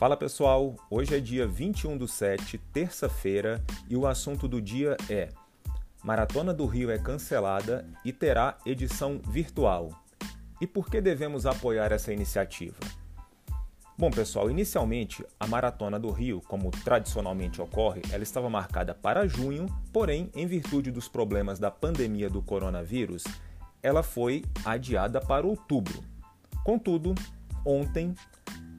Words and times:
Fala 0.00 0.16
pessoal, 0.16 0.76
hoje 0.88 1.14
é 1.14 1.20
dia 1.20 1.46
21 1.46 1.98
do 1.98 2.08
7, 2.08 2.56
terça-feira, 2.72 3.62
e 3.86 3.94
o 3.94 4.06
assunto 4.06 4.48
do 4.48 4.58
dia 4.58 4.96
é: 5.10 5.28
Maratona 6.02 6.54
do 6.54 6.64
Rio 6.64 6.90
é 6.90 6.96
cancelada 6.96 7.86
e 8.02 8.10
terá 8.10 8.56
edição 8.64 9.20
virtual. 9.28 9.90
E 10.58 10.66
por 10.66 10.88
que 10.88 11.02
devemos 11.02 11.44
apoiar 11.44 11.92
essa 11.92 12.14
iniciativa? 12.14 12.78
Bom, 13.98 14.10
pessoal, 14.10 14.50
inicialmente 14.50 15.22
a 15.38 15.46
Maratona 15.46 16.00
do 16.00 16.10
Rio, 16.10 16.40
como 16.48 16.70
tradicionalmente 16.70 17.60
ocorre, 17.60 18.00
ela 18.10 18.22
estava 18.22 18.48
marcada 18.48 18.94
para 18.94 19.28
junho, 19.28 19.66
porém, 19.92 20.30
em 20.34 20.46
virtude 20.46 20.90
dos 20.90 21.08
problemas 21.08 21.58
da 21.58 21.70
pandemia 21.70 22.30
do 22.30 22.40
coronavírus, 22.40 23.24
ela 23.82 24.02
foi 24.02 24.46
adiada 24.64 25.20
para 25.20 25.46
outubro. 25.46 26.02
Contudo, 26.64 27.14
ontem 27.66 28.14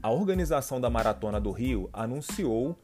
a 0.01 0.09
organização 0.09 0.81
da 0.81 0.89
Maratona 0.89 1.39
do 1.39 1.51
Rio 1.51 1.89
anunciou 1.93 2.75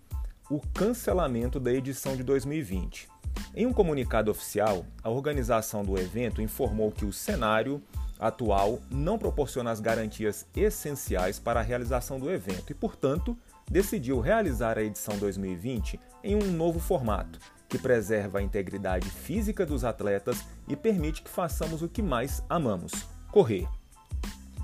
o 0.50 0.62
cancelamento 0.74 1.60
da 1.60 1.74
edição 1.74 2.16
de 2.16 2.24
2020. 2.24 3.10
Em 3.56 3.66
um 3.66 3.74
comunicado 3.74 4.30
oficial, 4.30 4.86
a 5.04 5.10
organização 5.10 5.84
do 5.84 5.98
evento 5.98 6.42
informou 6.42 6.92
que 6.92 7.06
o 7.06 7.14
cenário 7.14 7.82
atual 8.20 8.80
não 8.90 9.18
proporciona 9.18 9.72
as 9.72 9.80
garantias 9.80 10.46
essenciais 10.56 11.40
para 11.40 11.60
a 11.60 11.64
realização 11.64 12.20
do 12.20 12.32
evento 12.32 12.72
e, 12.72 12.76
portanto, 12.76 13.38
decidiu 13.70 14.20
realizar 14.20 14.78
a 14.78 14.84
edição 14.84 15.18
2020 15.18 16.00
em 16.24 16.36
um 16.36 16.52
novo 16.52 16.80
formato, 16.80 17.40
que 17.68 17.78
preserva 17.78 18.40
a 18.40 18.42
integridade 18.42 19.10
física 19.10 19.66
dos 19.66 19.84
atletas 19.84 20.46
e 20.68 20.76
permite 20.76 21.22
que 21.22 21.30
façamos 21.30 21.82
o 21.82 21.90
que 21.90 22.02
mais 22.02 22.44
amamos: 22.50 22.92
correr. 23.32 23.68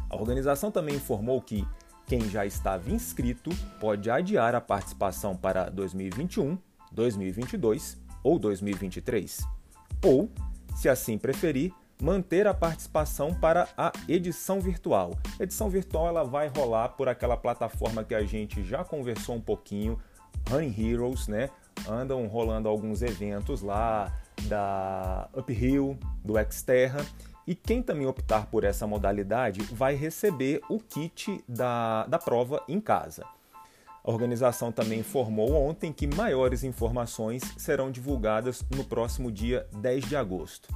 A 0.10 0.16
organização 0.16 0.72
também 0.72 0.96
informou 0.96 1.42
que 1.42 1.68
quem 2.06 2.30
já 2.30 2.46
estava 2.46 2.90
inscrito 2.92 3.50
pode 3.80 4.10
adiar 4.10 4.56
a 4.56 4.62
participação 4.62 5.36
para 5.36 5.70
2021, 5.70 6.58
2022 6.92 7.98
ou 8.24 8.38
2023. 8.38 9.48
Ou, 10.04 10.30
se 10.76 10.90
assim 10.90 11.18
preferir, 11.18 11.74
manter 12.02 12.48
a 12.48 12.54
participação 12.54 13.34
para 13.34 13.68
a 13.78 13.92
edição 14.08 14.60
virtual. 14.60 15.18
A 15.40 15.44
edição 15.44 15.70
virtual 15.70 16.08
ela 16.08 16.24
vai 16.24 16.50
rolar 16.50 16.90
por 16.90 17.08
aquela 17.08 17.38
plataforma 17.38 18.04
que 18.04 18.14
a 18.14 18.24
gente 18.24 18.64
já 18.64 18.84
conversou 18.84 19.36
um 19.36 19.42
pouquinho, 19.42 19.98
Running 20.50 20.76
Heroes, 20.78 21.28
né? 21.28 21.50
Andam 21.88 22.28
rolando 22.28 22.68
alguns 22.68 23.02
eventos 23.02 23.62
lá 23.62 24.12
da 24.44 25.30
Uphill, 25.34 25.98
do 26.24 26.34
Xterra 26.52 27.06
e 27.46 27.56
quem 27.56 27.82
também 27.82 28.08
optar 28.08 28.48
por 28.48 28.64
essa 28.64 28.88
modalidade 28.88 29.62
vai 29.64 29.96
receber 29.96 30.62
o 30.70 30.80
kit 30.80 31.44
da, 31.48 32.06
da 32.08 32.18
prova 32.18 32.64
em 32.68 32.80
casa. 32.80 33.26
A 34.04 34.12
organização 34.12 34.72
também 34.72 35.00
informou 35.00 35.54
ontem 35.54 35.94
que 35.94 36.06
maiores 36.06 36.64
informações 36.64 37.42
serão 37.58 37.90
divulgadas 37.90 38.64
no 38.76 38.84
próximo 38.84 39.32
dia 39.32 39.66
10 39.74 40.06
de 40.06 40.16
agosto. 40.16 40.68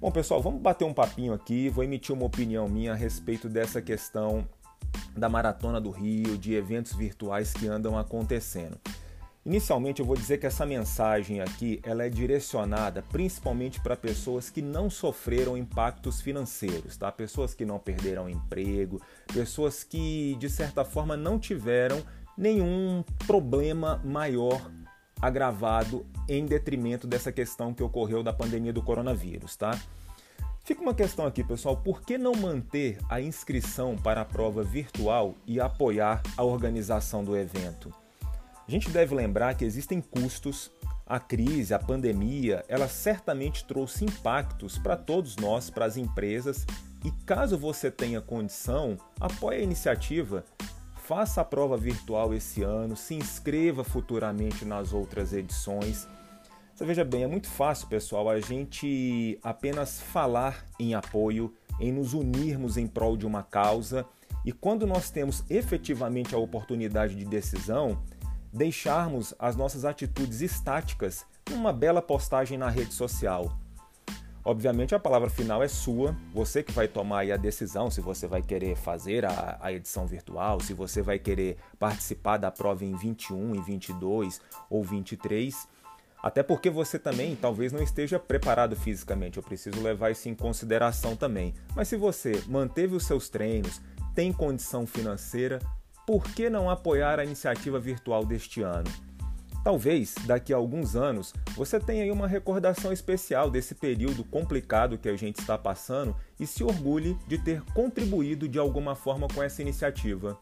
Bom, 0.00 0.10
pessoal, 0.10 0.42
vamos 0.42 0.60
bater 0.60 0.84
um 0.84 0.92
papinho 0.92 1.32
aqui. 1.32 1.68
Vou 1.68 1.84
emitir 1.84 2.12
uma 2.12 2.26
opinião 2.26 2.68
minha 2.68 2.92
a 2.92 2.96
respeito 2.96 3.48
dessa 3.48 3.80
questão 3.80 4.44
da 5.16 5.28
Maratona 5.28 5.80
do 5.80 5.90
Rio, 5.90 6.36
de 6.36 6.54
eventos 6.54 6.92
virtuais 6.92 7.52
que 7.52 7.68
andam 7.68 7.96
acontecendo. 7.96 8.76
Inicialmente 9.44 9.98
eu 9.98 10.06
vou 10.06 10.16
dizer 10.16 10.38
que 10.38 10.46
essa 10.46 10.64
mensagem 10.64 11.40
aqui 11.40 11.80
ela 11.82 12.04
é 12.04 12.08
direcionada 12.08 13.02
principalmente 13.10 13.80
para 13.80 13.96
pessoas 13.96 14.48
que 14.48 14.62
não 14.62 14.88
sofreram 14.88 15.58
impactos 15.58 16.20
financeiros, 16.20 16.96
tá? 16.96 17.10
Pessoas 17.10 17.52
que 17.52 17.64
não 17.64 17.76
perderam 17.76 18.28
emprego, 18.28 19.02
pessoas 19.32 19.82
que 19.82 20.36
de 20.36 20.48
certa 20.48 20.84
forma 20.84 21.16
não 21.16 21.40
tiveram 21.40 22.00
nenhum 22.38 23.02
problema 23.26 24.00
maior 24.04 24.70
agravado 25.20 26.06
em 26.28 26.46
detrimento 26.46 27.08
dessa 27.08 27.32
questão 27.32 27.74
que 27.74 27.82
ocorreu 27.82 28.22
da 28.22 28.32
pandemia 28.32 28.72
do 28.72 28.82
coronavírus, 28.82 29.56
tá? 29.56 29.76
Fica 30.64 30.80
uma 30.80 30.94
questão 30.94 31.26
aqui, 31.26 31.42
pessoal, 31.42 31.76
por 31.76 32.02
que 32.02 32.16
não 32.16 32.36
manter 32.36 32.96
a 33.08 33.20
inscrição 33.20 33.96
para 33.96 34.20
a 34.20 34.24
prova 34.24 34.62
virtual 34.62 35.34
e 35.44 35.60
apoiar 35.60 36.22
a 36.36 36.44
organização 36.44 37.24
do 37.24 37.36
evento? 37.36 37.92
A 38.66 38.70
gente 38.70 38.90
deve 38.90 39.14
lembrar 39.14 39.54
que 39.54 39.64
existem 39.64 40.00
custos, 40.00 40.70
a 41.04 41.18
crise, 41.18 41.74
a 41.74 41.78
pandemia, 41.78 42.64
ela 42.68 42.88
certamente 42.88 43.64
trouxe 43.64 44.04
impactos 44.04 44.78
para 44.78 44.96
todos 44.96 45.36
nós, 45.36 45.68
para 45.68 45.84
as 45.84 45.96
empresas, 45.96 46.64
e 47.04 47.10
caso 47.26 47.58
você 47.58 47.90
tenha 47.90 48.20
condição, 48.20 48.96
apoie 49.20 49.58
a 49.58 49.62
iniciativa, 49.62 50.44
faça 50.94 51.40
a 51.40 51.44
prova 51.44 51.76
virtual 51.76 52.32
esse 52.32 52.62
ano, 52.62 52.96
se 52.96 53.14
inscreva 53.14 53.82
futuramente 53.82 54.64
nas 54.64 54.92
outras 54.92 55.32
edições. 55.32 56.08
Você 56.74 56.84
veja 56.86 57.04
bem, 57.04 57.24
é 57.24 57.26
muito 57.26 57.48
fácil, 57.48 57.88
pessoal, 57.88 58.30
a 58.30 58.40
gente 58.40 59.38
apenas 59.42 60.00
falar 60.00 60.64
em 60.78 60.94
apoio, 60.94 61.52
em 61.80 61.92
nos 61.92 62.14
unirmos 62.14 62.76
em 62.76 62.86
prol 62.86 63.16
de 63.16 63.26
uma 63.26 63.42
causa, 63.42 64.06
e 64.44 64.52
quando 64.52 64.86
nós 64.86 65.10
temos 65.10 65.44
efetivamente 65.50 66.34
a 66.34 66.38
oportunidade 66.38 67.14
de 67.14 67.24
decisão, 67.24 68.02
deixarmos 68.52 69.34
as 69.38 69.56
nossas 69.56 69.84
atitudes 69.84 70.40
estáticas 70.40 71.24
numa 71.50 71.72
bela 71.72 72.02
postagem 72.02 72.58
na 72.58 72.68
rede 72.68 72.92
social. 72.92 73.56
Obviamente 74.44 74.92
a 74.92 74.98
palavra 74.98 75.30
final 75.30 75.62
é 75.62 75.68
sua, 75.68 76.16
você 76.34 76.64
que 76.64 76.72
vai 76.72 76.88
tomar 76.88 77.30
a 77.30 77.36
decisão 77.36 77.88
se 77.90 78.00
você 78.00 78.26
vai 78.26 78.42
querer 78.42 78.76
fazer 78.76 79.24
a, 79.24 79.56
a, 79.60 79.72
edição 79.72 80.04
virtual, 80.04 80.58
se 80.58 80.74
você 80.74 81.00
vai 81.00 81.16
querer 81.16 81.56
participar 81.78 82.38
da 82.38 82.50
prova 82.50 82.84
em 82.84 82.96
21, 82.96 83.54
em 83.54 83.62
22 83.62 84.40
ou 84.68 84.82
23. 84.82 85.68
Até 86.20 86.42
porque 86.42 86.70
você 86.70 86.98
também 86.98 87.36
talvez 87.36 87.72
não 87.72 87.82
esteja 87.82 88.18
preparado 88.18 88.74
fisicamente, 88.74 89.36
eu 89.36 89.44
preciso 89.44 89.80
levar 89.80 90.10
isso 90.10 90.28
em 90.28 90.34
consideração 90.34 91.14
também. 91.14 91.54
Mas 91.76 91.86
se 91.86 91.96
você 91.96 92.42
manteve 92.48 92.96
os 92.96 93.06
seus 93.06 93.28
treinos, 93.28 93.80
tem 94.12 94.32
condição 94.32 94.86
financeira, 94.86 95.60
por 96.06 96.24
que 96.24 96.50
não 96.50 96.68
apoiar 96.68 97.18
a 97.18 97.24
iniciativa 97.24 97.78
virtual 97.78 98.24
deste 98.24 98.62
ano? 98.62 98.90
Talvez 99.64 100.16
daqui 100.26 100.52
a 100.52 100.56
alguns 100.56 100.96
anos 100.96 101.32
você 101.54 101.78
tenha 101.78 102.12
uma 102.12 102.26
recordação 102.26 102.92
especial 102.92 103.48
desse 103.48 103.76
período 103.76 104.24
complicado 104.24 104.98
que 104.98 105.08
a 105.08 105.16
gente 105.16 105.38
está 105.38 105.56
passando 105.56 106.16
e 106.38 106.46
se 106.46 106.64
orgulhe 106.64 107.16
de 107.28 107.38
ter 107.38 107.62
contribuído 107.72 108.48
de 108.48 108.58
alguma 108.58 108.96
forma 108.96 109.28
com 109.32 109.40
essa 109.40 109.62
iniciativa. 109.62 110.36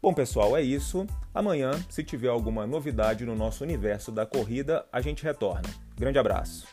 Bom, 0.00 0.14
pessoal, 0.14 0.56
é 0.56 0.62
isso. 0.62 1.06
Amanhã, 1.34 1.72
se 1.88 2.04
tiver 2.04 2.28
alguma 2.28 2.66
novidade 2.66 3.24
no 3.24 3.34
nosso 3.34 3.64
universo 3.64 4.12
da 4.12 4.24
corrida, 4.24 4.86
a 4.92 5.00
gente 5.00 5.24
retorna. 5.24 5.68
Grande 5.96 6.18
abraço. 6.18 6.66